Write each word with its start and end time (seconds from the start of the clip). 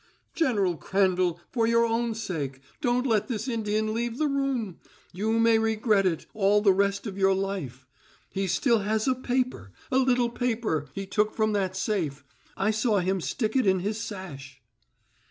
"General 0.33 0.77
Crandall, 0.77 1.39
for 1.51 1.67
your 1.67 1.85
own 1.85 2.15
sake 2.15 2.59
don't 2.81 3.05
let 3.05 3.27
this 3.27 3.47
Indian 3.47 3.93
leave 3.93 4.17
the 4.17 4.25
room. 4.27 4.79
You 5.13 5.37
may 5.37 5.59
regret 5.59 6.07
it 6.07 6.25
all 6.33 6.59
the 6.59 6.73
rest 6.73 7.05
of 7.05 7.19
your 7.19 7.35
life. 7.35 7.85
He 8.31 8.47
still 8.47 8.79
has 8.79 9.07
a 9.07 9.13
paper 9.13 9.71
a 9.91 9.99
little 9.99 10.31
paper 10.31 10.87
he 10.95 11.05
took 11.05 11.35
from 11.35 11.53
that 11.53 11.75
safe. 11.77 12.25
I 12.57 12.71
saw 12.71 12.97
him 12.97 13.21
stick 13.21 13.55
it 13.55 13.67
in 13.67 13.81
his 13.81 13.99
sash." 14.01 14.59